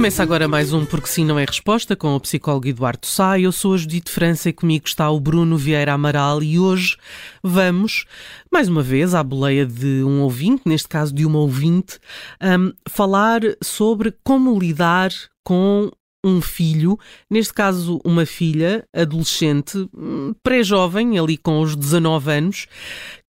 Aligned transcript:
Começa 0.00 0.22
agora 0.22 0.48
mais 0.48 0.72
um 0.72 0.86
Porque 0.86 1.08
Sim 1.08 1.26
Não 1.26 1.38
é 1.38 1.44
Resposta 1.44 1.94
com 1.94 2.16
o 2.16 2.20
psicólogo 2.20 2.66
Eduardo 2.66 3.06
Sá. 3.06 3.38
Eu 3.38 3.52
sou 3.52 3.74
a 3.74 3.76
Judite 3.76 4.10
França 4.10 4.48
e 4.48 4.52
comigo 4.54 4.86
está 4.86 5.10
o 5.10 5.20
Bruno 5.20 5.58
Vieira 5.58 5.92
Amaral 5.92 6.42
e 6.42 6.58
hoje 6.58 6.96
vamos, 7.42 8.06
mais 8.50 8.66
uma 8.66 8.82
vez, 8.82 9.14
à 9.14 9.22
boleia 9.22 9.66
de 9.66 10.02
um 10.02 10.22
ouvinte, 10.22 10.62
neste 10.64 10.88
caso 10.88 11.14
de 11.14 11.26
uma 11.26 11.38
ouvinte, 11.38 11.98
um, 12.42 12.72
falar 12.88 13.42
sobre 13.62 14.14
como 14.24 14.58
lidar 14.58 15.10
com 15.44 15.90
um 16.24 16.40
filho, 16.40 16.98
neste 17.30 17.52
caso 17.52 18.00
uma 18.02 18.24
filha, 18.24 18.88
adolescente, 18.96 19.86
hum, 19.94 20.34
pré-jovem, 20.42 21.18
ali 21.18 21.36
com 21.36 21.60
os 21.60 21.76
19 21.76 22.32
anos, 22.32 22.66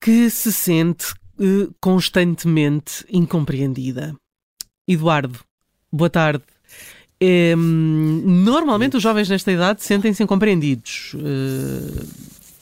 que 0.00 0.30
se 0.30 0.52
sente 0.52 1.14
uh, 1.41 1.74
constantemente 1.80 3.04
incompreendida. 3.10 4.14
Eduardo, 4.86 5.41
boa 5.92 6.08
tarde. 6.08 6.44
É, 7.22 7.54
normalmente 7.54 8.96
os 8.96 9.02
jovens 9.02 9.28
nesta 9.28 9.52
idade 9.52 9.82
sentem-se 9.84 10.22
incompreendidos. 10.22 11.12
Uh, 11.14 12.06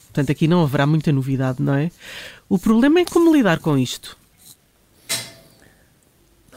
portanto, 0.07 0.33
aqui 0.33 0.49
não 0.49 0.65
haverá 0.65 0.85
muita 0.85 1.13
novidade, 1.13 1.63
não 1.63 1.75
é? 1.75 1.93
O 2.49 2.59
problema 2.59 2.99
é 2.99 3.05
como 3.05 3.33
lidar 3.33 3.61
com 3.61 3.79
isto. 3.79 4.17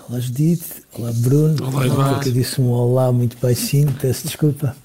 Olá 0.10 0.20
Judite, 0.20 0.84
olá 0.94 1.12
Bruno. 1.14 1.68
Olá 1.68 1.86
Eduardo. 1.86 2.28
Eu 2.28 2.34
disse 2.34 2.60
um 2.60 2.70
olá 2.70 3.12
muito 3.12 3.38
baixinho, 3.38 3.94
peço 3.94 4.26
desculpa. 4.26 4.76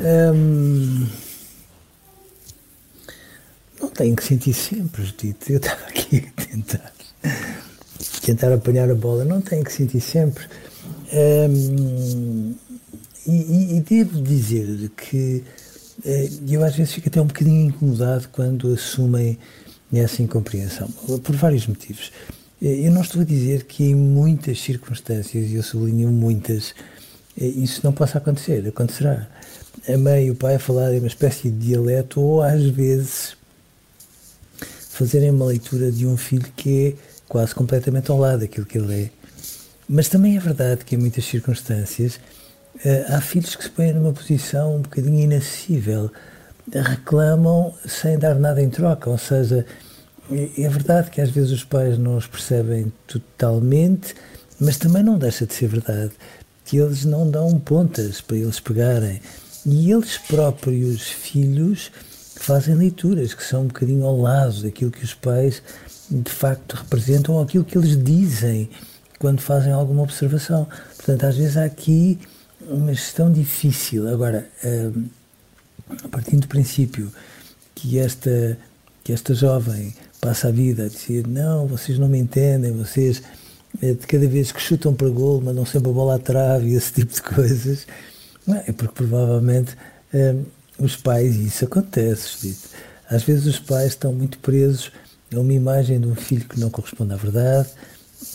Um, 0.00 1.06
não 3.80 3.88
tenho 3.90 4.16
que 4.16 4.24
sentir 4.24 4.54
sempre, 4.54 5.04
Judite. 5.04 5.52
Eu 5.52 5.58
estava 5.58 5.86
aqui 5.86 6.26
a 6.36 6.42
tentar, 6.42 6.92
tentar 8.22 8.52
apanhar 8.52 8.90
a 8.90 8.94
bola. 8.94 9.24
Não 9.24 9.40
tenho 9.40 9.62
que 9.62 9.72
sentir 9.72 10.00
sempre. 10.00 10.48
E, 13.26 13.76
e, 13.76 13.80
devo 13.80 14.20
dizer 14.20 14.90
que 14.96 15.42
uh, 16.04 16.52
eu 16.52 16.62
às 16.64 16.74
vezes 16.76 16.92
fico 16.92 17.08
até 17.08 17.20
um 17.20 17.26
bocadinho 17.26 17.68
incomodado 17.68 18.28
quando 18.30 18.72
assumem 18.72 19.38
essa 19.92 20.22
incompreensão, 20.22 20.88
por 21.22 21.36
vários 21.36 21.66
motivos. 21.66 22.10
Eu 22.60 22.90
não 22.90 23.02
estou 23.02 23.22
a 23.22 23.24
dizer 23.24 23.64
que 23.64 23.84
em 23.84 23.94
muitas 23.94 24.60
circunstâncias, 24.60 25.50
e 25.50 25.54
eu 25.54 25.62
sublinho 25.62 26.10
muitas, 26.10 26.74
isso 27.36 27.80
não 27.84 27.92
possa 27.92 28.18
acontecer, 28.18 28.66
acontecerá. 28.66 29.28
A 29.88 29.96
mãe 29.98 30.26
e 30.26 30.30
o 30.30 30.34
pai 30.34 30.58
falarem 30.58 30.98
uma 30.98 31.06
espécie 31.06 31.50
de 31.50 31.68
dialeto 31.68 32.20
ou 32.20 32.42
às 32.42 32.64
vezes 32.64 33.36
fazerem 34.90 35.30
uma 35.30 35.44
leitura 35.44 35.92
de 35.92 36.06
um 36.06 36.16
filho 36.16 36.50
que 36.56 36.88
é 36.88 36.94
quase 37.28 37.54
completamente 37.54 38.10
ao 38.10 38.18
lado 38.18 38.40
daquilo 38.40 38.66
que 38.66 38.78
ele 38.78 38.94
é 38.94 39.23
mas 39.88 40.08
também 40.08 40.36
é 40.36 40.40
verdade 40.40 40.84
que 40.84 40.94
em 40.94 40.98
muitas 40.98 41.24
circunstâncias 41.24 42.16
uh, 42.76 43.14
há 43.14 43.20
filhos 43.20 43.54
que 43.56 43.64
se 43.64 43.70
põem 43.70 43.92
numa 43.92 44.12
posição 44.12 44.76
um 44.76 44.80
bocadinho 44.82 45.20
inacessível, 45.20 46.10
reclamam 46.72 47.74
sem 47.86 48.18
dar 48.18 48.34
nada 48.36 48.62
em 48.62 48.70
troca, 48.70 49.10
ou 49.10 49.18
seja, 49.18 49.66
é, 50.30 50.62
é 50.62 50.68
verdade 50.68 51.10
que 51.10 51.20
às 51.20 51.30
vezes 51.30 51.50
os 51.50 51.64
pais 51.64 51.98
não 51.98 52.16
os 52.16 52.26
percebem 52.26 52.92
totalmente, 53.06 54.14
mas 54.58 54.78
também 54.78 55.02
não 55.02 55.18
deixa 55.18 55.46
de 55.46 55.52
ser 55.52 55.68
verdade 55.68 56.12
que 56.64 56.78
eles 56.78 57.04
não 57.04 57.30
dão 57.30 57.58
pontas 57.60 58.20
para 58.20 58.36
eles 58.36 58.58
pegarem. 58.58 59.20
E 59.66 59.90
eles 59.90 60.16
próprios, 60.16 61.02
filhos, 61.02 61.90
fazem 62.36 62.74
leituras 62.74 63.34
que 63.34 63.44
são 63.44 63.62
um 63.62 63.66
bocadinho 63.66 64.04
ao 64.04 64.18
lado 64.18 64.62
daquilo 64.62 64.90
que 64.90 65.04
os 65.04 65.14
pais 65.14 65.62
de 66.10 66.30
facto 66.30 66.74
representam 66.74 67.34
ou 67.34 67.42
aquilo 67.42 67.64
que 67.64 67.76
eles 67.76 68.02
dizem 68.02 68.70
quando 69.24 69.40
fazem 69.40 69.72
alguma 69.72 70.02
observação. 70.02 70.68
Portanto, 70.96 71.24
às 71.24 71.38
vezes 71.38 71.56
há 71.56 71.64
aqui 71.64 72.18
uma 72.68 72.92
gestão 72.92 73.32
difícil. 73.32 74.06
Agora, 74.06 74.46
um, 74.62 75.08
partindo 76.10 76.42
do 76.42 76.48
princípio 76.48 77.10
que 77.74 77.98
esta, 77.98 78.58
que 79.02 79.14
esta 79.14 79.32
jovem 79.32 79.94
passa 80.20 80.48
a 80.48 80.50
vida 80.50 80.84
a 80.84 80.88
dizer 80.88 81.26
não, 81.26 81.66
vocês 81.66 81.98
não 81.98 82.06
me 82.06 82.18
entendem, 82.18 82.70
vocês 82.72 83.22
eh, 83.80 83.94
de 83.94 84.06
cada 84.06 84.28
vez 84.28 84.52
que 84.52 84.60
chutam 84.60 84.92
para 84.92 85.08
gol 85.08 85.40
mandam 85.40 85.64
sempre 85.64 85.88
a 85.88 85.94
bola 85.94 86.16
à 86.16 86.18
trave 86.18 86.68
e 86.68 86.74
esse 86.74 86.92
tipo 87.00 87.14
de 87.14 87.22
coisas, 87.22 87.86
é? 88.46 88.68
é 88.68 88.72
porque 88.72 88.92
provavelmente 88.92 89.74
um, 90.12 90.44
os 90.84 90.96
pais, 90.96 91.34
e 91.36 91.46
isso 91.46 91.64
acontece, 91.64 92.58
às 93.08 93.22
vezes 93.22 93.46
os 93.46 93.58
pais 93.58 93.92
estão 93.92 94.12
muito 94.12 94.38
presos 94.40 94.92
a 95.34 95.40
uma 95.40 95.52
imagem 95.54 95.98
de 95.98 96.08
um 96.08 96.14
filho 96.14 96.46
que 96.46 96.60
não 96.60 96.68
corresponde 96.68 97.14
à 97.14 97.16
verdade, 97.16 97.70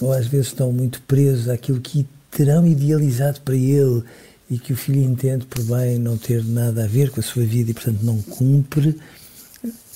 ou 0.02 0.14
às 0.14 0.28
vezes 0.28 0.48
estão 0.48 0.72
muito 0.72 1.02
presos 1.02 1.50
àquilo 1.50 1.80
que 1.80 2.06
terão 2.32 2.66
idealizado 2.66 3.42
para 3.42 3.56
ele 3.56 4.04
e 4.50 4.58
que 4.58 4.74
o 4.74 4.76
filho 4.76 5.02
entende 5.02 5.46
por 5.46 5.64
bem 5.64 6.00
não 6.00 6.18
ter 6.18 6.44
nada 6.44 6.84
a 6.84 6.88
ver 6.88 7.12
com 7.12 7.20
a 7.20 7.24
sua 7.24 7.44
vida 7.44 7.72
e, 7.72 7.74
portanto, 7.74 8.00
não 8.02 8.22
cumpre, 8.22 8.98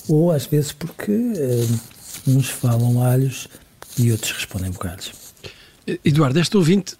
ou 0.07 0.31
às 0.31 0.45
vezes 0.45 0.71
porque 0.71 1.11
eh, 1.11 1.67
uns 2.27 2.49
falam 2.49 3.01
alhos 3.03 3.47
e 3.97 4.11
outros 4.11 4.31
respondem 4.31 4.71
bocados. 4.71 5.11
Eduardo, 6.05 6.39
esta 6.39 6.57
ouvinte 6.57 6.95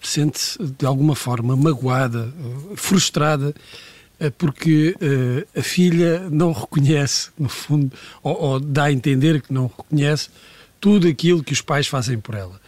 sente-se 0.00 0.58
de 0.78 0.86
alguma 0.86 1.16
forma 1.16 1.56
magoada, 1.56 2.32
frustrada, 2.76 3.54
eh, 4.20 4.30
porque 4.30 4.94
uh, 5.00 5.58
a 5.58 5.62
filha 5.62 6.28
não 6.30 6.52
reconhece, 6.52 7.30
no 7.38 7.48
fundo, 7.48 7.92
ou, 8.22 8.40
ou, 8.40 8.60
dá 8.60 8.84
a 8.84 8.92
entender 8.92 9.40
que 9.42 9.52
não 9.52 9.66
reconhece 9.66 10.28
tudo 10.80 11.08
aquilo 11.08 11.42
que 11.42 11.52
os 11.52 11.60
pais 11.60 11.86
fazem 11.86 12.18
por 12.18 12.34
ela. 12.34 12.60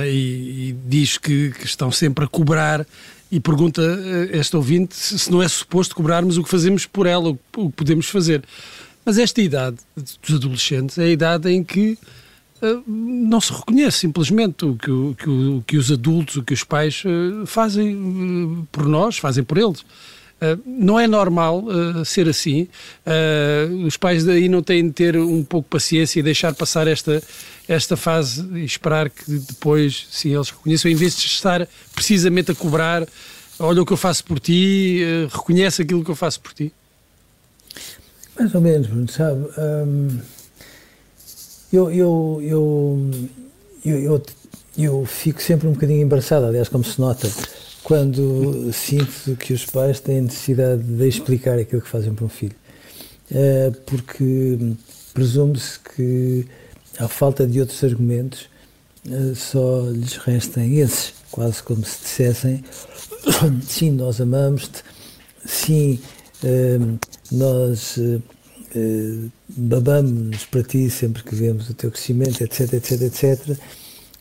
É? 0.00 0.10
E, 0.10 0.70
e, 0.70 0.76
diz 0.86 1.18
que, 1.18 1.50
que, 1.50 1.66
estão 1.66 1.90
sempre 1.90 2.24
a 2.24 2.28
cobrar 2.28 2.86
e 3.30 3.40
pergunta 3.40 3.82
a 3.82 4.36
esta 4.36 4.56
ouvinte 4.56 4.94
se 4.94 5.30
não 5.30 5.42
é 5.42 5.48
suposto 5.48 5.94
cobrarmos 5.94 6.38
o 6.38 6.42
que 6.42 6.48
fazemos 6.48 6.86
por 6.86 7.06
ela, 7.06 7.30
o 7.30 7.70
que 7.70 7.76
podemos 7.76 8.08
fazer. 8.08 8.42
Mas 9.04 9.18
esta 9.18 9.40
idade 9.40 9.76
dos 9.94 10.34
adolescentes 10.34 10.98
é 10.98 11.04
a 11.04 11.08
idade 11.08 11.50
em 11.50 11.62
que 11.62 11.98
uh, 12.62 12.82
não 12.90 13.40
se 13.40 13.52
reconhece 13.52 13.98
simplesmente 13.98 14.64
o 14.64 14.74
que, 14.74 14.90
o, 14.90 15.14
que, 15.14 15.28
o, 15.28 15.64
que 15.66 15.76
os 15.76 15.92
adultos, 15.92 16.36
o 16.36 16.42
que 16.42 16.54
os 16.54 16.64
pais 16.64 17.04
uh, 17.04 17.46
fazem 17.46 17.94
uh, 17.94 18.68
por 18.72 18.86
nós, 18.86 19.18
fazem 19.18 19.44
por 19.44 19.58
eles. 19.58 19.84
Uh, 20.54 20.60
não 20.64 20.98
é 20.98 21.06
normal 21.06 21.64
uh, 21.64 22.04
ser 22.04 22.28
assim. 22.28 22.68
Uh, 23.06 23.86
os 23.86 23.96
pais 23.96 24.24
daí 24.24 24.48
não 24.48 24.62
têm 24.62 24.86
de 24.86 24.92
ter 24.92 25.16
um 25.16 25.42
pouco 25.42 25.66
de 25.66 25.70
paciência 25.70 26.20
e 26.20 26.22
deixar 26.22 26.54
passar 26.54 26.86
esta, 26.86 27.22
esta 27.66 27.96
fase 27.96 28.46
e 28.54 28.64
esperar 28.64 29.10
que 29.10 29.30
depois, 29.30 30.06
sim, 30.10 30.34
eles 30.34 30.50
reconheçam, 30.50 30.90
em 30.90 30.94
vez 30.94 31.16
de 31.16 31.26
estar 31.26 31.66
precisamente 31.94 32.50
a 32.50 32.54
cobrar, 32.54 33.06
olha 33.58 33.82
o 33.82 33.86
que 33.86 33.92
eu 33.92 33.96
faço 33.96 34.24
por 34.24 34.38
ti, 34.38 35.00
reconhece 35.30 35.82
aquilo 35.82 36.04
que 36.04 36.10
eu 36.10 36.16
faço 36.16 36.40
por 36.40 36.52
ti. 36.52 36.72
Mais 38.38 38.54
ou 38.54 38.60
menos, 38.60 39.12
sabe? 39.12 39.46
Um, 39.58 40.18
eu, 41.72 41.90
eu, 41.90 42.40
eu, 42.42 43.10
eu, 43.84 43.98
eu, 43.98 44.22
eu 44.76 45.06
fico 45.06 45.42
sempre 45.42 45.66
um 45.66 45.72
bocadinho 45.72 46.02
embaraçado, 46.02 46.46
aliás, 46.46 46.68
como 46.68 46.84
se 46.84 47.00
nota 47.00 47.28
quando 47.86 48.72
sinto 48.72 49.36
que 49.36 49.52
os 49.52 49.64
pais 49.64 50.00
têm 50.00 50.22
necessidade 50.22 50.82
de 50.82 51.06
explicar 51.06 51.56
aquilo 51.56 51.80
que 51.80 51.88
fazem 51.88 52.12
para 52.12 52.24
um 52.24 52.28
filho. 52.28 52.56
Eh, 53.30 53.70
porque 53.86 54.58
presume-se 55.14 55.78
que, 55.78 56.48
à 56.98 57.06
falta 57.06 57.46
de 57.46 57.60
outros 57.60 57.84
argumentos, 57.84 58.48
eh, 59.08 59.34
só 59.36 59.88
lhes 59.88 60.16
restem 60.16 60.80
esses, 60.80 61.14
quase 61.30 61.62
como 61.62 61.84
se 61.84 62.02
dissessem: 62.02 62.64
sim, 63.62 63.92
nós 63.92 64.20
amamos-te, 64.20 64.82
sim, 65.44 66.00
eh, 66.42 66.78
nós 67.30 68.00
babamos 69.48 70.44
para 70.46 70.64
ti 70.64 70.90
sempre 70.90 71.22
que 71.22 71.36
vemos 71.36 71.70
o 71.70 71.74
teu 71.74 71.92
crescimento, 71.92 72.42
etc, 72.42 72.72
etc, 72.72 73.02
etc. 73.02 73.58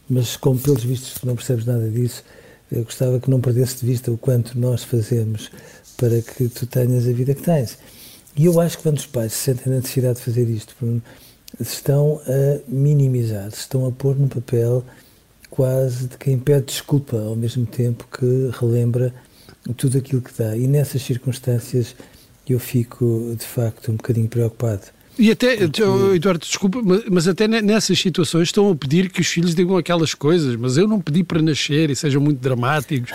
Mas 0.07 0.37
como 0.37 0.59
pelos 0.59 0.83
vistos 0.83 1.23
não 1.23 1.35
percebes 1.35 1.65
nada 1.65 1.89
disso, 1.89 2.23
eu 2.71 2.83
gostava 2.83 3.19
que 3.19 3.29
não 3.29 3.39
perdesse 3.39 3.79
de 3.79 3.85
vista 3.85 4.11
o 4.11 4.17
quanto 4.17 4.59
nós 4.59 4.83
fazemos 4.83 5.51
para 5.97 6.21
que 6.21 6.47
tu 6.49 6.65
tenhas 6.65 7.07
a 7.07 7.11
vida 7.11 7.33
que 7.33 7.41
tens. 7.41 7.77
E 8.35 8.45
eu 8.45 8.59
acho 8.59 8.77
que 8.77 8.83
quando 8.83 8.97
os 8.97 9.05
pais 9.05 9.33
se 9.33 9.39
sentem 9.39 9.71
a 9.71 9.75
necessidade 9.77 10.19
de 10.19 10.25
fazer 10.25 10.49
isto, 10.49 10.75
estão 11.59 12.21
a 12.25 12.59
minimizar, 12.67 13.47
estão 13.47 13.85
a 13.85 13.91
pôr 13.91 14.15
no 14.17 14.27
papel 14.27 14.83
quase 15.49 16.07
de 16.07 16.17
quem 16.17 16.37
pede 16.37 16.65
desculpa, 16.65 17.17
ao 17.17 17.35
mesmo 17.35 17.65
tempo 17.65 18.05
que 18.11 18.51
relembra 18.59 19.13
tudo 19.77 19.97
aquilo 19.97 20.21
que 20.21 20.37
dá. 20.37 20.55
E 20.57 20.67
nessas 20.67 21.01
circunstâncias 21.01 21.95
eu 22.47 22.59
fico, 22.59 23.33
de 23.37 23.45
facto, 23.45 23.91
um 23.91 23.95
bocadinho 23.95 24.27
preocupado. 24.27 24.83
E 25.17 25.31
até, 25.31 25.55
Porque... 25.57 25.81
Eduardo, 26.15 26.45
desculpa, 26.45 26.79
mas 27.09 27.27
até 27.27 27.47
nessas 27.47 27.97
situações 27.97 28.49
estão 28.49 28.69
a 28.69 28.75
pedir 28.75 29.09
que 29.09 29.21
os 29.21 29.27
filhos 29.27 29.55
digam 29.55 29.77
aquelas 29.77 30.13
coisas, 30.13 30.55
mas 30.55 30.77
eu 30.77 30.87
não 30.87 30.99
pedi 30.99 31.23
para 31.23 31.41
nascer 31.41 31.89
e 31.89 31.95
sejam 31.95 32.21
muito 32.21 32.39
dramáticos. 32.39 33.11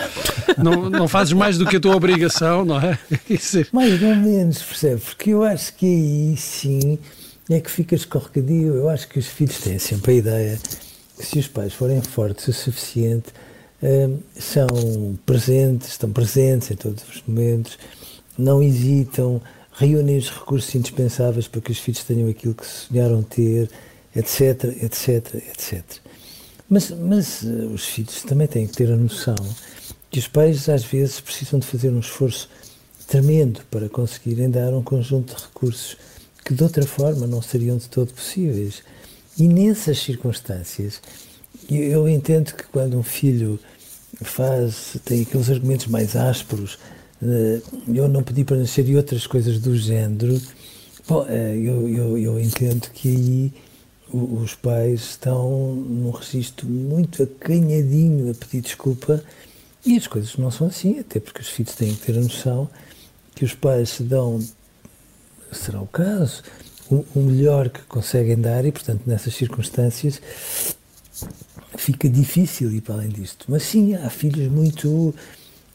não, 0.57 0.89
não 0.89 1.07
fazes 1.07 1.33
mais 1.33 1.59
do 1.59 1.67
que 1.67 1.77
a 1.77 1.81
tua 1.81 1.95
obrigação, 1.95 2.65
não 2.65 2.81
é? 2.81 2.99
Mais 3.73 4.03
ou 4.03 4.15
menos, 4.17 4.63
percebe? 4.63 5.01
Porque 5.01 5.31
eu 5.31 5.43
acho 5.43 5.75
que 5.75 5.87
aí 5.87 6.37
sim 6.37 6.99
é 7.51 7.61
que 7.61 7.71
fica 7.71 7.95
escorregadio. 7.95 8.75
Eu 8.75 8.89
acho 8.89 9.09
que 9.09 9.19
os 9.19 9.27
filhos 9.27 9.59
têm 9.59 9.79
sempre 9.79 10.13
a 10.13 10.15
ideia 10.15 10.59
que 11.19 11.27
se 11.27 11.39
os 11.39 11.49
pais 11.49 11.75
forem 11.75 12.01
fortes 12.01 12.49
o 12.49 12.53
suficiente, 12.53 13.29
hum, 13.83 14.19
são 14.35 15.19
presentes, 15.27 15.89
estão 15.89 16.11
presentes 16.11 16.71
em 16.71 16.77
todos 16.77 17.05
os 17.09 17.23
momentos, 17.27 17.79
não 18.39 18.63
hesitam, 18.63 19.43
reúnem 19.73 20.19
os 20.19 20.31
recursos 20.31 20.75
indispensáveis 20.75 21.49
para 21.49 21.61
que 21.61 21.73
os 21.73 21.79
filhos 21.79 22.05
tenham 22.05 22.29
aquilo 22.29 22.55
que 22.55 22.67
sonharam 22.67 23.23
ter, 23.23 23.71
etc, 24.15 24.65
etc, 24.83 25.35
etc. 25.35 25.85
Mas, 26.69 26.91
mas 26.91 27.45
eh, 27.45 27.67
os 27.73 27.85
filhos 27.85 28.23
também 28.23 28.47
têm 28.47 28.67
que 28.67 28.75
ter 28.75 28.91
a 28.91 28.97
noção 28.97 29.37
que 30.11 30.19
os 30.19 30.27
pais 30.27 30.69
às 30.69 30.85
vezes 30.85 31.21
precisam 31.21 31.61
de 31.61 31.67
fazer 31.67 31.91
um 31.91 32.01
esforço 32.01 32.49
tremendo 33.07 33.61
para 33.71 33.89
conseguirem 33.89 34.51
dar 34.51 34.75
um 34.75 34.83
conjunto 34.83 35.35
de 35.35 35.43
recursos 35.43 35.97
que 36.45 36.55
de 36.55 36.63
outra 36.63 36.85
forma 36.85 37.27
não 37.27 37.41
seriam 37.41 37.77
de 37.77 37.89
todo 37.89 38.13
possíveis. 38.13 38.83
E 39.39 39.47
nessas 39.47 39.99
circunstâncias, 39.99 41.01
eu 41.69 42.09
entendo 42.09 42.53
que 42.55 42.65
quando 42.65 42.99
um 42.99 43.03
filho 43.03 43.59
faz, 44.23 44.97
tem 45.05 45.23
aqueles 45.23 45.49
argumentos 45.49 45.87
mais 45.87 46.17
ásperos, 46.17 46.79
eu 47.23 48.09
não 48.09 48.23
pedi 48.23 48.45
para 48.45 48.57
nascer 48.57 48.89
e 48.89 48.97
outras 48.97 49.27
coisas 49.27 49.59
do 49.59 49.77
género, 49.77 50.41
bom, 51.07 51.27
eh, 51.29 51.57
eu, 51.57 51.89
eu, 51.89 52.19
eu 52.19 52.41
entendo 52.41 52.91
que 52.91 53.09
aí 53.09 53.53
os 54.13 54.55
pais 54.55 55.01
estão 55.01 55.75
num 55.75 56.11
registro 56.11 56.67
muito 56.67 57.23
acanhadinho 57.23 58.31
a 58.31 58.35
pedir 58.35 58.63
desculpa 58.63 59.23
e 59.85 59.97
as 59.97 60.07
coisas 60.07 60.37
não 60.37 60.51
são 60.51 60.67
assim, 60.67 60.99
até 60.99 61.21
porque 61.21 61.41
os 61.41 61.49
filhos 61.49 61.75
têm 61.75 61.95
que 61.95 62.07
ter 62.07 62.19
a 62.19 62.21
noção 62.21 62.69
que 63.35 63.45
os 63.45 63.55
pais 63.55 63.91
se 63.91 64.03
dão 64.03 64.41
será 65.53 65.81
o 65.81 65.87
caso, 65.87 66.43
o, 66.91 67.05
o 67.15 67.21
melhor 67.21 67.69
que 67.69 67.81
conseguem 67.83 68.37
dar 68.37 68.65
e, 68.65 68.73
portanto, 68.73 69.03
nessas 69.07 69.35
circunstâncias 69.35 70.21
fica 71.77 72.09
difícil 72.09 72.73
ir 72.73 72.81
para 72.81 72.97
além 72.97 73.09
disto. 73.09 73.47
Mas 73.49 73.63
sim, 73.63 73.95
há 73.95 74.11
filhos 74.11 74.51
muito. 74.51 75.15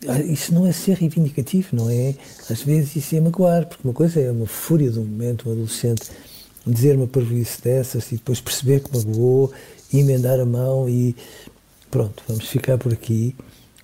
Ah, 0.07 0.19
isso 0.19 0.53
não 0.53 0.68
é 0.68 0.71
ser 0.71 0.97
reivindicativo, 0.97 1.75
não 1.75 1.89
é? 1.89 2.15
Às 2.50 2.62
vezes 2.62 2.95
isso 2.95 3.15
é 3.15 3.21
magoar, 3.21 3.65
porque 3.65 3.88
uma 3.88 3.94
coisa 3.94 4.19
é 4.19 4.31
uma 4.31 4.45
fúria 4.45 4.92
do 4.92 5.01
momento, 5.01 5.50
um 5.50 5.53
adolescente 5.53 6.12
dizer 6.65 6.95
uma 6.95 7.07
parvoíce 7.07 7.62
dessas 7.62 8.12
e 8.12 8.15
depois 8.15 8.42
perceber 8.42 8.81
que 8.81 8.95
magoou, 8.95 9.53
e 9.94 10.00
emendar 10.00 10.39
a 10.39 10.45
mão 10.45 10.89
e 10.89 11.15
pronto, 11.92 12.24
vamos 12.27 12.47
ficar 12.47 12.77
por 12.77 12.92
aqui. 12.92 13.36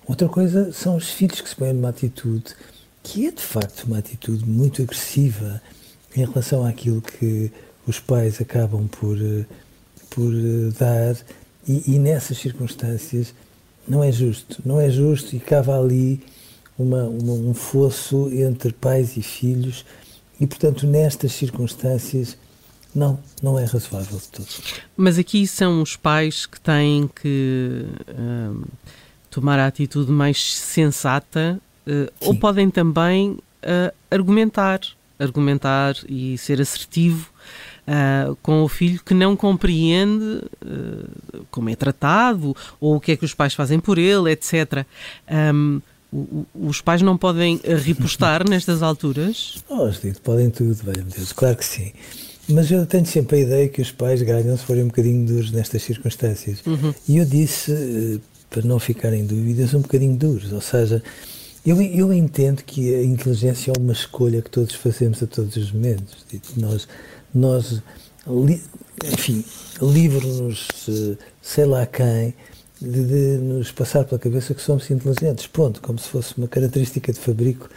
Outra 0.06 0.28
coisa 0.28 0.72
são 0.72 0.96
os 0.96 1.08
filhos 1.10 1.40
que 1.40 1.48
se 1.48 1.56
põem 1.56 1.72
numa 1.72 1.90
atitude 1.90 2.54
que 3.02 3.26
é 3.26 3.30
de 3.30 3.42
facto 3.42 3.84
uma 3.84 3.98
atitude 3.98 4.44
muito 4.48 4.82
agressiva 4.82 5.60
em 6.14 6.24
relação 6.24 6.64
àquilo 6.64 7.00
que 7.00 7.50
os 7.86 7.98
pais 7.98 8.40
acabam 8.40 8.86
por, 8.86 9.16
eh, 9.16 9.44
por 10.10 10.32
eh, 10.32 10.70
dar, 10.78 11.16
e, 11.66 11.94
e 11.94 11.98
nessas 11.98 12.38
circunstâncias 12.38 13.34
não 13.86 14.02
é 14.02 14.10
justo. 14.12 14.62
Não 14.64 14.80
é 14.80 14.90
justo 14.90 15.34
e 15.34 15.40
cava 15.40 15.78
ali 15.78 16.20
uma, 16.78 17.04
uma, 17.04 17.32
um 17.32 17.54
fosso 17.54 18.28
entre 18.32 18.72
pais 18.72 19.16
e 19.16 19.22
filhos, 19.22 19.84
e 20.40 20.46
portanto, 20.46 20.86
nestas 20.86 21.32
circunstâncias. 21.32 22.36
Não, 22.94 23.18
não 23.42 23.58
é 23.58 23.64
razoável 23.64 24.18
de 24.18 24.28
todo. 24.28 24.46
Mas 24.94 25.16
aqui 25.16 25.46
são 25.46 25.80
os 25.80 25.96
pais 25.96 26.44
que 26.44 26.60
têm 26.60 27.08
que 27.08 27.86
uh, 28.10 28.66
tomar 29.30 29.58
a 29.58 29.66
atitude 29.66 30.12
mais 30.12 30.54
sensata 30.54 31.58
uh, 31.86 32.12
ou 32.20 32.38
podem 32.38 32.68
também 32.68 33.30
uh, 33.30 33.94
argumentar 34.10 34.82
argumentar 35.22 35.94
e 36.08 36.36
ser 36.36 36.60
assertivo 36.60 37.31
uh, 37.86 38.36
com 38.42 38.62
o 38.62 38.68
filho 38.68 39.00
que 39.04 39.14
não 39.14 39.36
compreende 39.36 40.42
uh, 40.64 41.44
como 41.50 41.70
é 41.70 41.76
tratado 41.76 42.56
ou 42.80 42.96
o 42.96 43.00
que 43.00 43.12
é 43.12 43.16
que 43.16 43.24
os 43.24 43.34
pais 43.34 43.54
fazem 43.54 43.78
por 43.78 43.98
ele, 43.98 44.30
etc. 44.30 44.84
Um, 45.30 45.80
os 46.54 46.80
pais 46.82 47.00
não 47.00 47.16
podem 47.16 47.58
repostar 47.84 48.44
nestas 48.48 48.82
alturas? 48.82 49.62
Oh, 49.68 49.88
Dito, 49.88 50.20
podem 50.20 50.50
tudo, 50.50 50.74
velho 50.74 51.04
Deus, 51.04 51.32
claro 51.32 51.56
que 51.56 51.64
sim. 51.64 51.92
Mas 52.48 52.70
eu 52.70 52.84
tenho 52.84 53.06
sempre 53.06 53.38
a 53.38 53.40
ideia 53.40 53.68
que 53.68 53.80
os 53.80 53.90
pais 53.90 54.20
ganham 54.20 54.56
se 54.56 54.64
forem 54.64 54.82
um 54.82 54.88
bocadinho 54.88 55.26
duros 55.26 55.50
nestas 55.52 55.82
circunstâncias. 55.82 56.58
Uhum. 56.66 56.92
E 57.08 57.16
eu 57.16 57.24
disse, 57.24 57.72
eh, 57.72 58.18
para 58.50 58.62
não 58.62 58.78
ficarem 58.78 59.24
dúvidas, 59.24 59.72
um 59.74 59.80
bocadinho 59.80 60.16
duros. 60.16 60.52
Ou 60.52 60.60
seja, 60.60 61.02
eu, 61.64 61.80
eu 61.80 62.12
entendo 62.12 62.62
que 62.62 62.94
a 62.94 63.02
inteligência 63.02 63.72
é 63.72 63.80
uma 63.80 63.92
escolha 63.92 64.42
que 64.42 64.50
todos 64.50 64.74
fazemos 64.74 65.22
a 65.22 65.26
todos 65.26 65.56
os 65.56 65.70
momentos. 65.70 66.24
Nós, 66.56 66.88
nós 67.34 67.82
enfim, 69.04 69.44
livre-nos, 69.80 70.68
sei 71.40 71.64
lá 71.64 71.86
quem, 71.86 72.34
de, 72.80 73.04
de, 73.04 73.38
nos 73.38 73.70
passar 73.70 74.04
pela 74.04 74.18
cabeça 74.18 74.54
que 74.54 74.62
somos 74.62 74.90
inteligentes. 74.90 75.46
Ponto. 75.46 75.80
Como 75.80 75.98
se 75.98 76.08
fosse 76.08 76.36
uma 76.36 76.48
característica 76.48 77.12
de 77.12 77.18
fabrico 77.18 77.68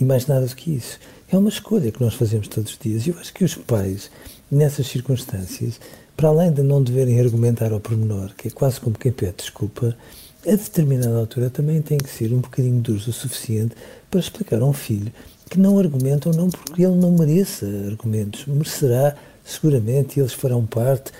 e 0.00 0.04
mais 0.04 0.26
nada 0.26 0.46
do 0.46 0.54
que 0.54 0.74
isso. 0.74 0.98
É 1.30 1.36
uma 1.36 1.48
escolha 1.48 1.90
que 1.90 2.00
nós 2.00 2.14
fazemos 2.14 2.48
todos 2.48 2.72
os 2.72 2.78
dias. 2.78 3.06
E 3.06 3.10
eu 3.10 3.18
acho 3.18 3.32
que 3.32 3.44
os 3.44 3.54
pais, 3.54 4.10
nessas 4.50 4.86
circunstâncias, 4.86 5.80
para 6.16 6.28
além 6.28 6.52
de 6.52 6.62
não 6.62 6.82
deverem 6.82 7.20
argumentar 7.20 7.72
ao 7.72 7.80
pormenor, 7.80 8.32
que 8.36 8.48
é 8.48 8.50
quase 8.50 8.80
como 8.80 8.98
quem 8.98 9.12
pede 9.12 9.38
desculpa, 9.38 9.96
a 10.46 10.54
determinada 10.54 11.18
altura 11.18 11.50
também 11.50 11.82
tem 11.82 11.98
que 11.98 12.08
ser 12.08 12.32
um 12.32 12.40
bocadinho 12.40 12.80
duros 12.80 13.06
o 13.08 13.12
suficiente 13.12 13.74
para 14.10 14.20
explicar 14.20 14.62
a 14.62 14.64
um 14.64 14.72
filho 14.72 15.12
que 15.50 15.58
não 15.58 15.78
argumentam 15.78 16.32
não 16.32 16.50
porque 16.50 16.82
ele 16.82 16.96
não 16.96 17.12
mereça 17.12 17.66
argumentos, 17.88 18.46
merecerá 18.46 19.16
seguramente 19.44 20.18
e 20.18 20.20
eles 20.20 20.32
farão 20.32 20.64
parte 20.66 21.12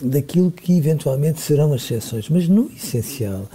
daquilo 0.00 0.50
que 0.50 0.76
eventualmente 0.76 1.40
serão 1.40 1.72
as 1.72 1.82
exceções, 1.82 2.28
mas 2.28 2.48
no 2.48 2.70
essencial, 2.72 3.48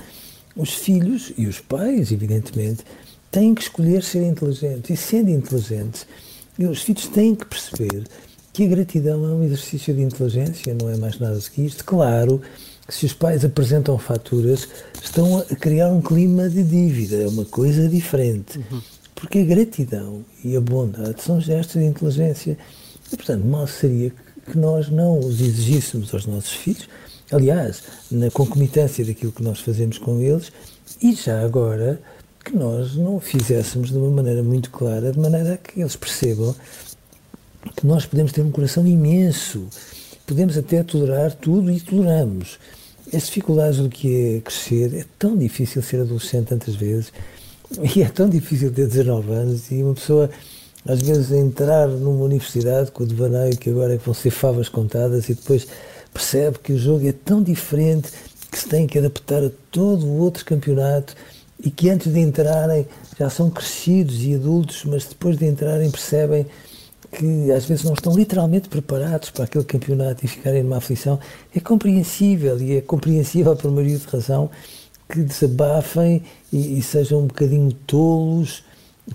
os 0.56 0.74
filhos 0.74 1.34
e 1.38 1.46
os 1.46 1.60
pais, 1.60 2.12
evidentemente, 2.12 2.84
têm 3.30 3.54
que 3.54 3.62
escolher 3.62 4.04
ser 4.04 4.24
inteligentes. 4.24 4.90
E 4.90 4.98
sendo 4.98 5.30
inteligentes, 5.30 6.08
os 6.58 6.82
filhos 6.82 7.08
têm 7.08 7.36
que 7.36 7.46
perceber 7.46 8.04
que 8.54 8.64
a 8.64 8.68
gratidão 8.68 9.24
é 9.26 9.28
um 9.30 9.44
exercício 9.44 9.94
de 9.94 10.02
inteligência, 10.02 10.74
não 10.74 10.90
é 10.90 10.98
mais 10.98 11.20
nada 11.20 11.38
do 11.38 11.52
que 11.52 11.62
isto. 11.62 11.84
Claro 11.86 12.42
se 12.90 13.06
os 13.06 13.14
pais 13.14 13.44
apresentam 13.44 13.98
faturas, 13.98 14.68
estão 15.04 15.40
a 15.40 15.56
criar 15.56 15.90
um 15.90 16.02
clima 16.02 16.50
de 16.50 16.64
dívida, 16.64 17.18
é 17.18 17.28
uma 17.28 17.46
coisa 17.46 17.88
diferente. 17.88 18.58
Uhum. 18.58 18.82
Porque 19.14 19.40
a 19.40 19.44
gratidão 19.46 20.24
e 20.44 20.56
a 20.56 20.62
bondade 20.62 21.22
são 21.22 21.42
gestos 21.42 21.82
de 21.82 21.88
inteligência. 21.88 22.58
E, 23.12 23.16
portanto, 23.16 23.46
mal 23.46 23.68
seria 23.68 24.14
que 24.50 24.58
nós 24.58 24.90
não 24.90 25.20
os 25.20 25.42
exigíssemos 25.42 26.14
aos 26.14 26.26
nossos 26.26 26.52
filhos, 26.52 26.88
aliás, 27.32 27.84
na 28.10 28.30
concomitância 28.32 29.04
daquilo 29.04 29.32
que 29.32 29.44
nós 29.44 29.60
fazemos 29.60 29.98
com 29.98 30.22
eles, 30.22 30.52
e 31.02 31.14
já 31.14 31.42
agora 31.42 32.00
que 32.44 32.56
nós 32.56 32.96
não 32.96 33.18
o 33.18 33.20
fizéssemos 33.20 33.90
de 33.90 33.98
uma 33.98 34.10
maneira 34.10 34.42
muito 34.42 34.70
clara, 34.70 35.12
de 35.12 35.20
maneira 35.20 35.56
a 35.56 35.58
que 35.58 35.82
eles 35.82 35.96
percebam 35.96 36.56
que 37.76 37.86
nós 37.86 38.06
podemos 38.06 38.32
ter 38.32 38.42
um 38.42 38.52
coração 38.52 38.88
imenso, 38.88 39.68
podemos 40.28 40.58
até 40.58 40.84
tolerar 40.84 41.34
tudo 41.34 41.72
e 41.72 41.80
toleramos, 41.80 42.60
as 43.14 43.28
dificuldades 43.28 43.80
do 43.80 43.88
que 43.88 44.36
é 44.36 44.42
crescer, 44.42 44.94
é 44.94 45.06
tão 45.18 45.38
difícil 45.38 45.82
ser 45.82 46.02
adolescente 46.02 46.48
tantas 46.48 46.76
vezes, 46.76 47.14
e 47.96 48.04
é 48.04 48.10
tão 48.10 48.30
difícil 48.30 48.72
ter 48.72 48.88
19 48.88 49.32
anos, 49.32 49.72
e 49.72 49.82
uma 49.82 49.94
pessoa, 49.94 50.30
às 50.86 51.02
vezes, 51.02 51.32
entrar 51.32 51.88
numa 51.88 52.26
universidade 52.26 52.92
com 52.92 53.04
o 53.04 53.08
devaneio 53.08 53.58
que 53.58 53.70
agora 53.70 53.96
é 53.96 53.98
vão 53.98 54.14
ser 54.14 54.32
favas 54.32 54.68
contadas, 54.68 55.30
e 55.30 55.34
depois 55.34 55.66
percebe 56.14 56.60
que 56.60 56.74
o 56.74 56.78
jogo 56.78 57.08
é 57.08 57.14
tão 57.14 57.42
diferente 57.42 58.12
que 58.52 58.60
se 58.60 58.68
tem 58.68 58.86
que 58.86 59.00
adaptar 59.00 59.44
a 59.44 59.52
todo 59.72 60.06
o 60.06 60.18
outro 60.18 60.44
campeonato, 60.44 61.16
e 61.64 61.72
que 61.72 61.90
antes 61.90 62.12
de 62.12 62.20
entrarem 62.20 62.86
já 63.18 63.30
são 63.30 63.50
crescidos 63.50 64.22
e 64.24 64.36
adultos, 64.36 64.84
mas 64.84 65.06
depois 65.06 65.38
de 65.38 65.46
entrarem 65.46 65.90
percebem 65.90 66.46
que 67.12 67.52
às 67.52 67.66
vezes 67.66 67.84
não 67.84 67.94
estão 67.94 68.16
literalmente 68.16 68.70
preparados 68.70 69.30
para 69.30 69.46
aquele 69.46 69.64
campeonato 69.64 70.26
e 70.26 70.28
ficarem 70.28 70.64
numa 70.64 70.78
aflição, 70.78 71.20
é 71.56 71.60
compreensível 71.60 72.60
e 72.60 72.78
é 72.78 72.82
compreensível 72.82 73.56
por 73.56 73.72
maioria 73.72 73.98
de 73.98 74.06
razão 74.08 74.50
que 75.10 75.22
desabafem 75.22 76.24
e, 76.52 76.80
e 76.80 76.82
sejam 76.82 77.22
um 77.22 77.28
bocadinho 77.28 77.72
tolos 77.86 78.64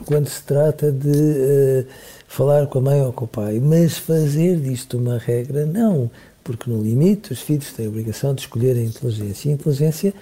quando 0.04 0.28
se 0.28 0.42
trata 0.42 0.90
de 0.90 1.08
uh, 1.08 1.86
falar 2.26 2.66
com 2.66 2.78
a 2.78 2.82
mãe 2.82 3.02
ou 3.02 3.12
com 3.12 3.26
o 3.26 3.28
pai. 3.28 3.60
Mas 3.60 3.98
fazer 3.98 4.58
disto 4.58 4.96
uma 4.96 5.18
regra, 5.18 5.66
não. 5.66 6.10
Porque, 6.42 6.68
no 6.68 6.82
limite, 6.82 7.32
os 7.32 7.40
filhos 7.40 7.72
têm 7.72 7.86
a 7.86 7.88
obrigação 7.88 8.34
de 8.34 8.42
escolher 8.42 8.76
a 8.76 8.82
inteligência. 8.82 9.48
E 9.48 9.52
a 9.52 9.54
inteligência 9.54 10.14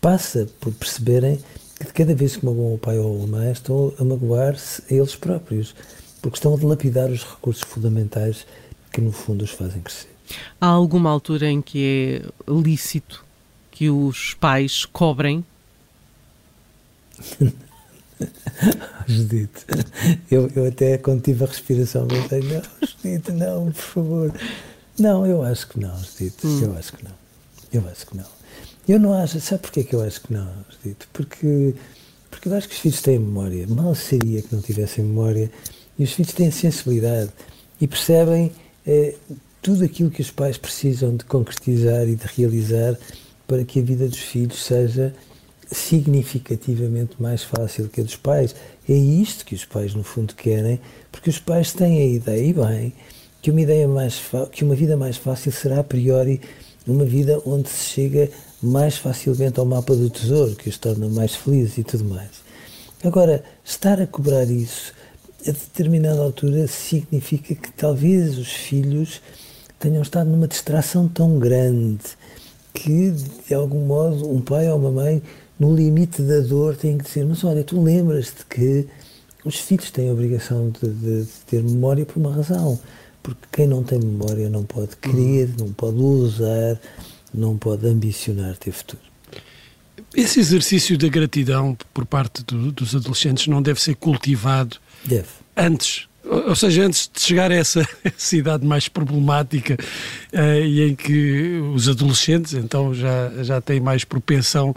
passa 0.00 0.48
por 0.60 0.72
perceberem 0.72 1.38
que 1.78 1.86
de 1.86 1.92
cada 1.92 2.14
vez 2.14 2.36
que 2.36 2.44
magoam 2.44 2.74
o 2.74 2.78
pai 2.78 2.98
ou 2.98 3.22
a 3.22 3.26
mãe 3.26 3.52
estão 3.52 3.92
a 3.98 4.04
magoar-se 4.04 4.82
eles 4.90 5.14
próprios, 5.14 5.74
porque 6.22 6.36
estão 6.36 6.54
a 6.54 6.56
dilapidar 6.56 7.10
os 7.10 7.24
recursos 7.24 7.64
fundamentais 7.64 8.46
que, 8.92 9.00
no 9.00 9.10
fundo, 9.10 9.44
os 9.44 9.50
fazem 9.50 9.82
crescer. 9.82 10.08
Há 10.60 10.68
alguma 10.68 11.10
altura 11.10 11.50
em 11.50 11.60
que 11.60 12.22
é 12.24 12.50
lícito 12.50 13.24
que 13.70 13.90
os 13.90 14.34
pais 14.34 14.84
cobrem? 14.84 15.44
Judite, 19.06 19.66
eu, 20.30 20.48
eu 20.54 20.68
até 20.68 20.96
quando 20.96 21.22
tive 21.22 21.42
a 21.42 21.46
respiração 21.48 22.06
pensei, 22.06 22.40
não, 22.40 22.62
Judite, 22.86 23.32
não, 23.32 23.72
por 23.72 23.82
favor. 23.82 24.32
Não, 24.98 25.26
eu 25.26 25.42
acho 25.42 25.66
que 25.68 25.80
não, 25.80 25.96
Judite, 25.98 26.46
hum. 26.46 26.60
eu 26.62 26.76
acho 26.76 26.92
que 26.92 27.04
não. 27.04 27.12
Eu 27.72 27.88
acho 27.88 28.06
que 28.06 28.16
não. 28.16 28.26
Eu 28.88 29.00
não 29.00 29.12
acho, 29.14 29.40
sabe 29.40 29.62
porquê 29.62 29.82
que 29.82 29.94
eu 29.94 30.02
acho 30.02 30.20
que 30.20 30.32
não, 30.32 30.48
Judite? 30.70 31.08
Porque, 31.12 31.74
porque 32.30 32.48
eu 32.48 32.54
acho 32.54 32.68
que 32.68 32.74
os 32.74 32.80
filhos 32.80 33.02
têm 33.02 33.18
memória. 33.18 33.66
Mal 33.66 33.94
seria 33.94 34.40
que 34.42 34.54
não 34.54 34.62
tivessem 34.62 35.04
memória. 35.04 35.50
E 35.98 36.04
os 36.04 36.12
filhos 36.12 36.32
têm 36.32 36.50
sensibilidade 36.50 37.30
e 37.80 37.86
percebem 37.86 38.52
eh, 38.86 39.14
tudo 39.60 39.84
aquilo 39.84 40.10
que 40.10 40.20
os 40.20 40.30
pais 40.30 40.58
precisam 40.58 41.16
de 41.16 41.24
concretizar 41.24 42.08
e 42.08 42.16
de 42.16 42.26
realizar 42.36 42.98
para 43.46 43.64
que 43.64 43.78
a 43.78 43.82
vida 43.82 44.08
dos 44.08 44.18
filhos 44.18 44.64
seja 44.64 45.14
significativamente 45.70 47.20
mais 47.20 47.42
fácil 47.42 47.88
que 47.88 48.00
a 48.00 48.04
dos 48.04 48.16
pais. 48.16 48.54
É 48.88 48.92
isto 48.92 49.44
que 49.44 49.54
os 49.54 49.64
pais, 49.64 49.94
no 49.94 50.02
fundo, 50.02 50.34
querem, 50.34 50.80
porque 51.10 51.30
os 51.30 51.38
pais 51.38 51.72
têm 51.72 52.02
a 52.02 52.06
ideia, 52.06 52.44
e 52.44 52.52
bem, 52.52 52.92
que 53.40 53.50
uma, 53.50 53.60
ideia 53.60 53.88
mais 53.88 54.20
que 54.50 54.64
uma 54.64 54.74
vida 54.74 54.96
mais 54.96 55.16
fácil 55.16 55.52
será, 55.52 55.80
a 55.80 55.84
priori, 55.84 56.40
uma 56.86 57.04
vida 57.04 57.40
onde 57.46 57.68
se 57.68 57.90
chega 57.90 58.30
mais 58.62 58.96
facilmente 58.96 59.58
ao 59.58 59.66
mapa 59.66 59.94
do 59.94 60.10
tesouro, 60.10 60.56
que 60.56 60.68
os 60.68 60.78
torna 60.78 61.08
mais 61.08 61.34
felizes 61.34 61.78
e 61.78 61.84
tudo 61.84 62.04
mais. 62.04 62.42
Agora, 63.04 63.42
estar 63.64 64.00
a 64.00 64.06
cobrar 64.06 64.44
isso 64.44 64.92
a 65.46 65.50
determinada 65.50 66.20
altura 66.20 66.66
significa 66.66 67.54
que 67.54 67.72
talvez 67.72 68.38
os 68.38 68.52
filhos 68.52 69.20
tenham 69.78 70.02
estado 70.02 70.30
numa 70.30 70.46
distração 70.46 71.08
tão 71.08 71.38
grande 71.38 72.04
que, 72.72 73.10
de 73.46 73.54
algum 73.54 73.84
modo, 73.84 74.30
um 74.30 74.40
pai 74.40 74.70
ou 74.70 74.78
uma 74.78 74.90
mãe 74.90 75.22
no 75.58 75.74
limite 75.74 76.22
da 76.22 76.40
dor, 76.40 76.76
têm 76.76 76.98
que 76.98 77.04
dizer: 77.04 77.24
Mas 77.24 77.44
olha, 77.44 77.64
tu 77.64 77.80
lembras-te 77.80 78.46
que 78.46 78.88
os 79.44 79.56
filhos 79.56 79.90
têm 79.90 80.08
a 80.08 80.12
obrigação 80.12 80.70
de, 80.70 80.88
de, 80.88 81.22
de, 81.24 81.30
ter 81.46 81.62
memória 81.62 82.06
por 82.06 82.18
uma 82.18 82.34
razão. 82.34 82.78
Porque 83.22 83.46
quem 83.52 83.66
não 83.66 83.84
tem 83.84 84.00
memória 84.00 84.48
não 84.48 84.64
pode 84.64 84.96
querer, 84.96 85.50
uhum. 85.50 85.66
não 85.66 85.72
pode 85.72 85.98
usar, 85.98 86.80
não 87.32 87.56
pode 87.56 87.86
ambicionar 87.86 88.56
ter 88.56 88.72
futuro. 88.72 89.11
Esse 90.14 90.40
exercício 90.40 90.98
da 90.98 91.08
gratidão 91.08 91.76
por 91.92 92.04
parte 92.04 92.42
do, 92.44 92.70
dos 92.72 92.94
adolescentes 92.94 93.46
não 93.46 93.62
deve 93.62 93.80
ser 93.80 93.94
cultivado 93.96 94.76
deve. 95.04 95.28
antes 95.56 96.06
ou 96.24 96.54
seja, 96.54 96.84
antes 96.84 97.10
de 97.12 97.20
chegar 97.20 97.50
a 97.50 97.54
essa, 97.54 97.86
essa 98.04 98.36
idade 98.36 98.64
mais 98.64 98.88
problemática 98.88 99.76
uh, 100.32 100.64
e 100.64 100.82
em 100.82 100.94
que 100.94 101.60
os 101.74 101.88
adolescentes 101.88 102.54
então 102.54 102.94
já, 102.94 103.42
já 103.42 103.60
têm 103.60 103.80
mais 103.80 104.04
propensão 104.04 104.74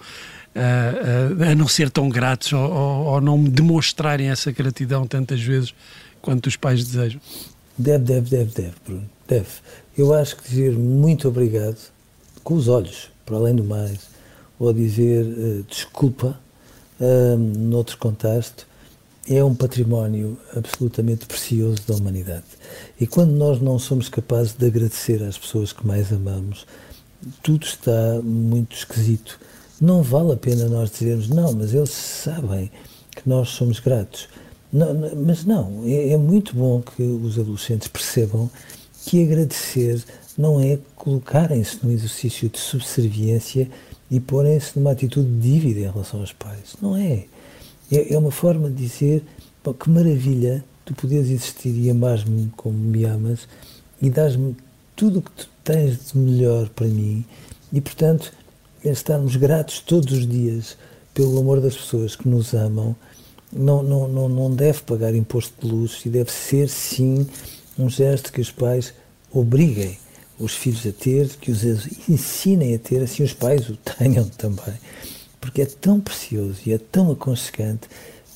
a, 0.55 1.51
a, 1.51 1.55
não 1.55 1.67
ser 1.67 1.89
tão 1.89 2.09
gratos 2.09 2.53
ou, 2.53 2.59
ou, 2.59 3.05
ou, 3.05 3.21
não 3.21 3.43
demonstrarem 3.43 4.29
essa 4.29 4.51
gratidão 4.51 5.05
tantas 5.05 5.41
vezes 5.41 5.73
quanto 6.21 6.47
os 6.47 6.55
pais 6.55 6.83
desejam? 6.83 7.19
Deve, 7.77 8.05
deve, 8.05 8.29
deve, 8.29 8.51
deve, 8.53 8.73
Bruno. 8.85 9.09
Deve. 9.27 9.47
Eu 9.97 10.13
acho 10.13 10.37
que 10.37 10.49
dizer 10.49 10.71
muito 10.71 11.27
obrigado 11.27 11.77
com 12.43 12.53
os 12.53 12.67
olhos, 12.67 13.09
para 13.25 13.35
além 13.35 13.55
do 13.55 13.63
mais, 13.63 13.99
ou 14.59 14.73
dizer 14.73 15.25
uh, 15.25 15.63
desculpa, 15.63 16.39
uh, 16.99 17.37
noutro 17.37 17.97
contexto, 17.97 18.67
é 19.27 19.43
um 19.43 19.55
património 19.55 20.37
absolutamente 20.55 21.25
precioso 21.25 21.81
da 21.87 21.95
humanidade. 21.95 22.45
E 22.99 23.07
quando 23.07 23.31
nós 23.31 23.59
não 23.59 23.79
somos 23.79 24.07
capazes 24.07 24.53
de 24.53 24.65
agradecer 24.65 25.23
às 25.23 25.37
pessoas 25.37 25.73
que 25.73 25.85
mais 25.85 26.13
amamos, 26.13 26.65
tudo 27.41 27.65
está 27.65 28.21
muito 28.23 28.75
esquisito. 28.75 29.39
Não 29.81 30.03
vale 30.03 30.33
a 30.33 30.37
pena 30.37 30.67
nós 30.69 30.91
dizermos, 30.91 31.27
não, 31.27 31.53
mas 31.53 31.73
eles 31.73 31.89
sabem 31.89 32.71
que 33.15 33.27
nós 33.27 33.49
somos 33.49 33.79
gratos. 33.79 34.27
Não, 34.71 34.93
mas 35.25 35.43
não, 35.43 35.83
é, 35.85 36.09
é 36.11 36.17
muito 36.17 36.55
bom 36.55 36.81
que 36.81 37.01
os 37.01 37.39
adolescentes 37.39 37.87
percebam 37.87 38.49
que 39.05 39.23
agradecer 39.23 40.03
não 40.37 40.59
é 40.59 40.77
colocarem-se 40.95 41.79
num 41.83 41.91
exercício 41.91 42.49
de 42.49 42.59
subserviência 42.59 43.69
e 44.09 44.19
porem-se 44.19 44.77
numa 44.77 44.91
atitude 44.91 45.27
de 45.27 45.39
dívida 45.39 45.79
em 45.81 45.91
relação 45.91 46.19
aos 46.19 46.33
pais. 46.33 46.75
Não 46.81 46.95
é. 46.95 47.25
É, 47.91 48.13
é 48.13 48.17
uma 48.17 48.31
forma 48.31 48.69
de 48.69 48.75
dizer 48.75 49.23
pô, 49.63 49.73
que 49.73 49.89
maravilha 49.89 50.63
tu 50.83 50.93
poderes 50.93 51.29
existir 51.29 51.75
e 51.75 51.89
amar-me 51.89 52.51
como 52.55 52.77
me 52.77 53.03
amas 53.05 53.47
e 54.01 54.09
dás-me 54.09 54.55
tudo 54.95 55.19
o 55.19 55.21
que 55.21 55.31
tu 55.31 55.49
tens 55.63 56.11
de 56.11 56.17
melhor 56.17 56.69
para 56.69 56.87
mim 56.87 57.25
e, 57.73 57.81
portanto, 57.81 58.31
é 58.83 58.89
estarmos 58.89 59.35
gratos 59.35 59.79
todos 59.79 60.13
os 60.13 60.27
dias 60.27 60.77
pelo 61.13 61.39
amor 61.39 61.59
das 61.59 61.75
pessoas 61.75 62.15
que 62.15 62.27
nos 62.27 62.53
amam, 62.53 62.95
não, 63.51 63.81
não, 63.81 64.07
não, 64.07 64.29
não 64.29 64.51
deve 64.51 64.81
pagar 64.81 65.15
imposto 65.15 65.53
de 65.59 65.73
luz 65.73 66.01
e 66.05 66.09
deve 66.09 66.31
ser, 66.31 66.69
sim, 66.69 67.27
um 67.79 67.89
gesto 67.89 68.31
que 68.31 68.41
os 68.41 68.51
pais 68.51 68.93
obriguem 69.31 69.97
os 70.39 70.53
filhos 70.53 70.85
a 70.85 70.91
ter, 70.91 71.29
que 71.39 71.51
os 71.51 71.63
ensinem 72.09 72.75
a 72.75 72.79
ter, 72.79 73.01
assim 73.01 73.23
os 73.23 73.33
pais 73.33 73.69
o 73.69 73.77
tenham 73.97 74.27
também. 74.29 74.73
Porque 75.39 75.61
é 75.61 75.65
tão 75.65 75.99
precioso 75.99 76.59
e 76.65 76.73
é 76.73 76.77
tão 76.77 77.11
aconchegante 77.11 77.87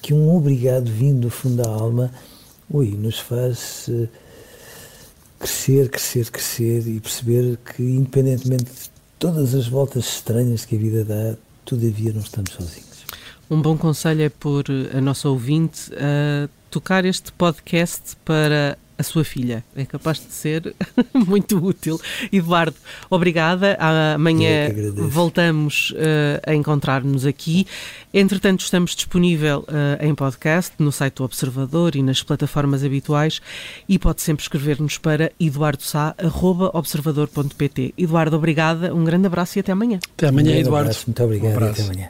que 0.01 0.13
um 0.13 0.36
obrigado 0.36 0.89
vindo 0.89 1.22
do 1.22 1.29
fundo 1.29 1.62
da 1.62 1.70
alma, 1.70 2.12
ui, 2.70 2.91
nos 2.91 3.20
faz 3.20 3.88
uh, 3.89 4.08
crescer, 5.38 5.89
crescer, 5.89 6.29
crescer 6.29 6.88
e 6.88 7.00
perceber 7.00 7.58
que, 7.58 7.84
independentemente 7.84 8.65
de 8.65 8.91
todas 9.18 9.53
as 9.53 9.68
voltas 9.68 10.06
estranhas 10.06 10.65
que 10.65 10.75
a 10.75 10.79
vida 10.79 11.03
dá, 11.03 11.36
todavia 11.65 12.13
não 12.13 12.22
estamos 12.22 12.51
sozinhos. 12.51 12.89
Um 13.50 13.62
bom 13.62 13.77
conselho 13.77 14.22
é 14.22 14.29
por 14.29 14.65
a 14.94 15.01
nossa 15.01 15.27
ouvinte 15.27 15.91
a 15.96 16.48
tocar 16.70 17.03
este 17.03 17.32
podcast 17.32 18.15
para 18.24 18.77
a 19.00 19.03
sua 19.03 19.24
filha. 19.24 19.63
É 19.75 19.84
capaz 19.86 20.20
de 20.20 20.32
ser 20.34 20.75
muito 21.15 21.58
útil. 21.58 22.00
Eduardo, 22.32 22.75
obrigada. 23.10 23.75
Amanhã 24.13 24.70
voltamos 24.94 25.89
uh, 25.91 25.96
a 26.46 26.53
encontrar-nos 26.53 27.25
aqui. 27.25 27.65
Entretanto, 28.13 28.60
estamos 28.60 28.94
disponível 28.94 29.65
uh, 29.70 30.06
em 30.06 30.13
podcast, 30.13 30.74
no 30.77 30.91
site 30.91 31.15
do 31.15 31.24
Observador 31.24 31.96
e 31.96 32.03
nas 32.03 32.22
plataformas 32.22 32.84
habituais 32.84 33.41
e 33.88 33.98
pode 33.98 34.22
sempre 34.22 34.44
escrever-nos 34.44 34.98
para 34.98 35.32
eduardosá.observador.pt. 35.39 37.94
Eduardo, 37.98 38.36
obrigada, 38.36 38.94
um 38.94 39.06
grande 39.06 39.27
abraço 39.27 39.58
e 39.58 39.62
até 39.62 39.72
amanhã. 39.72 40.00
Até 40.18 40.27
amanhã, 40.27 40.51
um 40.51 40.56
Eduardo. 40.60 40.89
Abraço, 40.89 41.06
muito 41.08 41.24
obrigado 41.24 41.58
um 41.58 41.65
e 41.65 41.70
até 41.70 41.84
amanhã. 41.84 42.10